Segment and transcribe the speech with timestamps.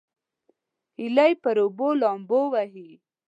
[0.97, 2.89] هیلۍ پر اوبو لامبو وهي